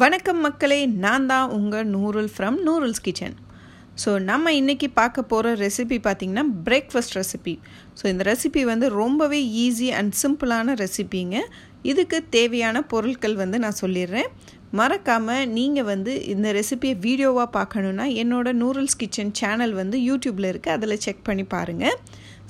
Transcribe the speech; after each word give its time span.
வணக்கம் 0.00 0.38
மக்களே 0.44 0.78
நான் 1.02 1.26
தான் 1.30 1.50
உங்கள் 1.56 1.88
Nurul 1.94 2.28
from 2.34 2.58
Nurul's 2.66 3.02
kitchen. 3.06 3.34
So 4.02 4.10
நம்ம 4.28 4.52
இன்றைக்கி 4.58 4.88
பார்க்க 4.98 5.22
போகிற 5.32 5.50
ரெசிபி 5.62 5.96
பார்த்திங்கன்னா 6.06 6.44
பிரேக்ஃபாஸ்ட் 6.68 7.16
ரெசிபி 7.18 7.54
ஸோ 7.98 8.04
இந்த 8.12 8.24
ரெசிபி 8.28 8.62
வந்து 8.70 8.86
ரொம்பவே 9.00 9.40
ஈஸி 9.64 9.88
அண்ட் 9.98 10.14
சிம்பிளான 10.20 10.74
ரெசிபிங்க 10.82 11.36
இதுக்கு 11.90 12.18
தேவையான 12.36 12.82
பொருட்கள் 12.92 13.36
வந்து 13.42 13.58
நான் 13.64 13.78
சொல்லிடுறேன். 13.80 14.30
மறக்காமல் 14.80 15.44
நீங்கள் 15.56 15.88
வந்து 15.92 16.14
இந்த 16.34 16.54
ரெசிபியை 16.58 16.96
வீடியோவாக 17.08 17.50
பார்க்கணுன்னா 17.58 18.06
என்னோட 18.22 18.54
நூறுல்ஸ் 18.62 18.98
கிச்சன் 19.02 19.34
சேனல் 19.40 19.74
வந்து 19.80 20.00
யூடியூப்பில் 20.08 20.50
இருக்குது 20.52 20.76
அதில் 20.76 21.02
செக் 21.06 21.22
பண்ணி 21.28 21.44
பாருங்கள் 21.56 21.98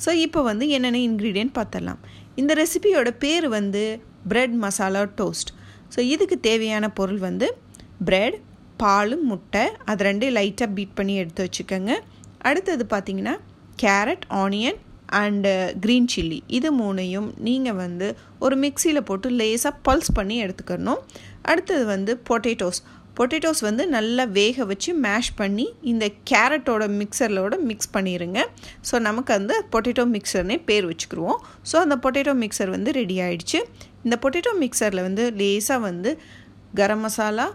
ஸோ 0.04 0.12
இப்போ 0.26 0.42
வந்து 0.50 0.68
என்னென்ன 0.76 1.00
இன்க்ரீடியன்ட் 1.08 1.54
பார்த்துடலாம். 1.58 2.00
இந்த 2.42 2.54
ரெசிபியோட 2.62 3.12
பேர் 3.24 3.48
வந்து 3.58 3.82
பிரெட் 4.32 4.56
மசாலா 4.66 5.04
டோஸ்ட் 5.20 5.52
ஸோ 5.94 6.00
இதுக்கு 6.14 6.36
தேவையான 6.48 6.90
பொருள் 6.98 7.20
வந்து 7.28 7.48
பிரெட் 8.08 8.38
பால் 8.82 9.16
முட்டை 9.30 9.64
அது 9.90 10.04
ரெண்டையும் 10.06 10.36
லைட்டாக 10.38 10.74
பீட் 10.76 10.96
பண்ணி 10.98 11.14
எடுத்து 11.22 11.42
வச்சுக்கோங்க. 11.46 11.92
அடுத்தது 12.48 12.84
பார்த்திங்கன்னா 12.94 13.34
carrot 13.82 14.24
onion 14.42 14.78
and 15.20 15.50
green 15.84 16.08
chilli 16.14 16.38
இது 16.56 16.68
மூணையும் 16.78 17.28
நீங்கள் 17.46 17.78
வந்து 17.82 18.06
ஒரு 18.44 18.56
மிக்சியில் 18.62 19.06
போட்டு 19.08 19.28
லேசாக 19.40 19.80
பல்ஸ் 19.86 20.10
பண்ணி 20.14 20.36
எடுத்துக்கணும். 20.44 21.00
அடுத்தது 21.50 21.84
வந்து 21.94 22.12
பொட்டேட்டோஸ் 22.28 22.80
பொட்டேட்டோஸ் 23.18 23.62
வந்து 23.66 23.84
நல்லா 23.94 24.24
வேக 24.36 24.64
வச்சு 24.70 24.90
மேஷ் 25.04 25.30
பண்ணி 25.40 25.66
இந்த 25.90 26.04
கேரட்டோட 26.30 26.84
மிக்சரோட 27.00 27.54
மிக்ஸ் 27.70 27.90
பண்ணிடுங்க 27.96 28.38
ஸோ 28.90 28.94
நமக்கு 29.08 29.32
அந்த 29.38 29.54
பொட்டேட்டோ 29.72 30.04
மிக்சர்னே 30.14 30.56
பேர் 30.68 30.86
வச்சுக்கிருவோம். 30.90 31.40
ஸோ 31.70 31.76
அந்த 31.84 31.96
பொட்டேட்டோ 32.04 32.34
மிக்சர் 32.44 32.70
வந்து 32.76 32.92
ரெடி 33.00 33.16
ஆயிடுச்சு. 33.26 33.60
இந்த 34.04 34.16
பொட்டேட்டோ 34.22 34.52
மிக்சரில் 34.62 35.06
வந்து 35.08 35.26
லேசாக 35.40 35.86
வந்து 35.88 36.12
கரம் 36.80 37.04
மசாலா 37.06 37.46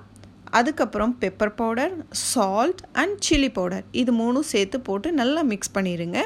அதுக்கப்புறம் 0.57 1.13
pepper 1.21 1.55
powder 1.59 1.95
salt 2.31 2.81
and 3.01 3.17
chilli 3.27 3.49
powder 3.57 3.87
இது 4.01 4.11
மூணும் 4.19 4.47
சேர்த்து 4.51 4.77
போட்டு 4.89 5.07
நல்லா 5.21 5.41
மிக்ஸ் 5.51 5.73
பண்ணிடுங்க 5.77 6.19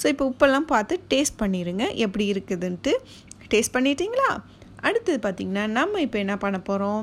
ஸோ 0.00 0.04
இப்போ 0.12 0.24
உப்பெல்லாம் 0.30 0.68
பார்த்து 0.72 0.96
டேஸ்ட் 1.12 1.38
பண்ணிடுங்க 1.42 1.84
எப்படி 2.06 2.26
இருக்குதுன்ட்டு. 2.34 2.94
டேஸ்ட் 3.52 3.74
பண்ணிட்டீங்களா? 3.76 4.30
அடுத்தது 4.88 5.18
பார்த்திங்கன்னா 5.24 5.64
நம்ம 5.78 6.00
இப்போ 6.04 6.18
என்ன 6.18 6.34
பண்ண 6.44 6.58
போகிறோம் 6.68 7.02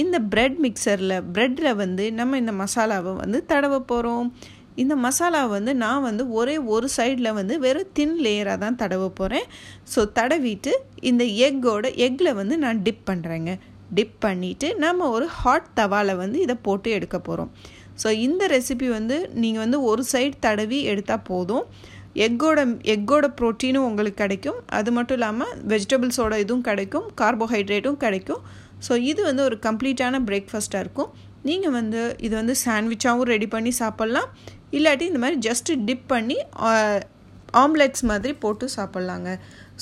இந்த 0.00 0.16
ப்ரெட் 0.32 0.58
மிக்சரில் 0.64 1.16
ப்ரெட்டில் 1.34 1.78
வந்து 1.82 2.04
நம்ம 2.12 2.38
இந்த 2.42 2.52
மசாலாவை 2.60 3.12
வந்து 3.22 3.38
தடவ 3.50 3.80
போகிறோம் 3.92 4.28
இந்த 4.76 4.94
மசாலாவை 5.04 5.50
வந்து 5.56 5.72
நான் 5.76 6.06
வந்து 6.08 6.24
ஒரே 6.38 6.56
ஒரு 6.74 6.86
சைடில் 6.96 7.36
வந்து 7.38 7.54
வெறும் 7.64 7.90
தின் 7.92 8.16
லேயராக 8.24 8.58
தான் 8.64 8.78
தடவ 8.82 9.08
போகிறேன் 9.18 9.46
ஸோ 9.94 10.02
தடவிட்டு 10.18 10.72
இந்த 11.10 11.24
எக்கோட 11.48 11.86
எக்கில் 12.06 12.38
வந்து 12.40 12.56
நான் 12.64 12.80
டிப் 12.82 13.04
பண்ணுறேங்க 13.10 13.52
டிப் 13.90 14.16
பண்ணிவிட்டு 14.24 14.68
நம்ம 14.78 15.08
ஒரு 15.10 15.26
ஹாட் 15.38 15.68
தவாவில் 15.78 16.20
வந்து 16.22 16.38
இதை 16.40 16.56
போட்டு 16.66 16.88
எடுக்க 16.90 17.16
போகிறோம் 17.20 17.50
ஸோ 18.02 18.08
இந்த 18.26 18.42
ரெசிபி 18.46 18.88
வந்து 18.88 19.16
நீங்கள் 19.34 19.62
வந்து 19.64 19.78
ஒரு 19.82 20.02
சைடு 20.12 20.36
தடவி 20.40 20.78
எடுத்தால் 20.92 21.26
போதும். 21.30 21.64
எக்கோட 22.26 22.60
எக்கோட 22.94 23.26
ப்ரோட்டீனும் 23.38 23.86
உங்களுக்கு 23.88 24.20
கிடைக்கும். 24.22 24.58
அது 24.78 24.90
மட்டும் 24.96 25.16
இல்லாமல் 25.18 25.52
வெஜிடபிள்ஸோட 25.72 26.34
இதுவும் 26.44 26.64
கிடைக்கும். 26.68 27.06
கார்போஹைட்ரேட்டும் 27.20 28.00
கிடைக்கும். 28.04 28.40
ஸோ 28.86 28.92
இது 29.10 29.20
வந்து 29.28 29.42
ஒரு 29.48 29.56
கம்ப்ளீட்டான 29.66 30.20
பிரேக்ஃபாஸ்ட்டாக 30.28 30.84
இருக்கும். 30.84 31.10
நீங்கள் 31.48 31.74
வந்து 31.78 32.00
இது 32.26 32.34
வந்து 32.40 32.54
சாண்ட்விச்சாகவும் 32.64 33.30
ரெடி 33.34 33.48
பண்ணி 33.54 33.72
சாப்பிட்லாம். 33.82 34.28
இல்லாட்டி 34.76 35.04
இந்த 35.10 35.20
மாதிரி 35.22 35.38
ஜஸ்ட்டு 35.48 35.78
டிப் 35.88 36.06
பண்ணி 36.14 36.38
ஆம்லெட்ஸ் 37.62 38.04
மாதிரி 38.10 38.32
போட்டு 38.42 38.66
சாப்பிட்லாங்க. 38.76 39.30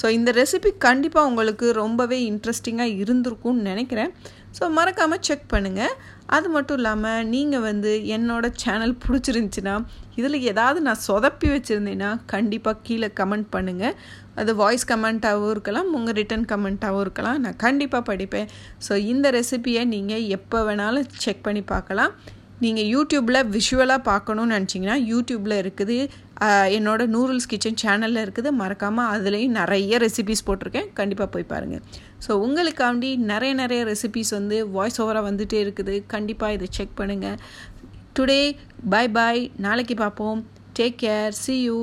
ஸோ 0.01 0.07
இந்த 0.17 0.31
ரெசிபி 0.41 0.71
கண்டிப்பாக 0.87 1.29
உங்களுக்கு 1.31 1.67
ரொம்பவே 1.83 2.19
இன்ட்ரெஸ்டிங்காக 2.31 2.97
இருந்திருக்கும்னு 3.03 3.69
நினைக்கிறேன். 3.71 4.13
ஸோ 4.59 4.67
மறக்காமல் 4.77 5.25
செக் 5.27 5.51
பண்ணுங்கள் 5.53 5.95
அது 6.37 6.49
மட்டும் 6.55 6.79
இல்லாமல் 6.81 7.27
நீங்கள் 7.33 7.65
வந்து 7.67 7.91
என்னோடய 8.17 8.59
சேனல் 8.63 8.95
பிடிச்சிருந்துச்சின்னா 9.05 9.75
இதில் 10.21 10.39
ஏதாவது 10.53 10.79
நான் 10.87 11.05
சொதப்பி 11.09 11.49
வச்சுருந்தேன்னா 11.53 12.11
கண்டிப்பாக 12.33 12.83
கீழே 12.87 13.09
கமெண்ட் 13.21 13.49
பண்ணுங்கள் 13.57 13.95
அது 14.41 14.51
வாய்ஸ் 14.63 14.89
கமெண்ட்டாகவும் 14.93 15.53
இருக்கலாம் 15.55 15.91
உங்கள் 15.99 16.17
ரிட்டன் 16.21 16.49
கமெண்ட்டாகவும் 16.53 17.05
இருக்கலாம். 17.07 17.39
நான் 17.45 17.61
கண்டிப்பாக 17.67 18.03
படிப்பேன். 18.11 18.51
ஸோ 18.87 18.95
இந்த 19.13 19.31
ரெசிப்பியை 19.39 19.85
நீங்கள் 19.95 20.27
எப்போ 20.39 20.61
வேணாலும் 20.69 21.09
செக் 21.25 21.47
பண்ணி 21.47 21.65
பார்க்கலாம். 21.75 22.13
நீங்கள் 22.65 22.89
யூடியூப்பில் 22.95 23.41
விஷுவலாக 23.57 24.01
பார்க்கணுன்னு 24.09 24.55
நினச்சிங்கன்னா 24.57 24.97
யூடியூப்பில் 25.11 25.57
இருக்குது. 25.63 25.97
என்னோடய 26.77 27.13
நூடுல்ஸ் 27.15 27.49
கிச்சன் 27.53 27.79
சேனலில் 27.83 28.23
இருக்குது. 28.25 28.51
மறக்காமல் 28.61 29.11
அதுலேயும் 29.15 29.57
நிறைய 29.61 29.99
ரெசிபிஸ் 30.05 30.45
போட்டிருக்கேன். 30.49 30.89
கண்டிப்பாக 30.99 31.29
போய் 31.35 31.51
பாருங்கள் 31.53 31.83
ஸோ 32.25 32.31
உங்களுக்காண்டி 32.47 33.11
நிறைய 33.31 33.55
நிறைய 33.63 33.81
ரெசிபிஸ் 33.91 34.33
வந்து 34.39 34.59
வாய்ஸ் 34.77 35.01
ஓவராக 35.05 35.25
வந்துகிட்டே 35.29 35.61
இருக்குது. 35.65 35.95
கண்டிப்பாக 36.15 36.57
இதை 36.59 36.69
செக் 36.79 36.99
பண்ணுங்கள் 37.01 37.39
டுடே 38.19 38.43
பாய் 38.93 39.11
பாய் 39.17 39.43
நாளைக்கு 39.67 39.97
பார்ப்போம். 40.05 40.41
Take 40.79 40.99
care 41.05 41.35
see 41.45 41.57
you 41.69 41.79